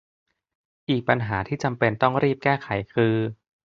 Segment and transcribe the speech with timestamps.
[0.89, 3.15] อีกปัญหาที่จำเป็นต้องรีบแก้ไขคือ